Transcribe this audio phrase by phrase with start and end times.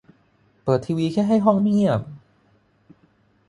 [0.63, 2.01] เปิดทีวีแค่ให้ห้องไม่เงียบ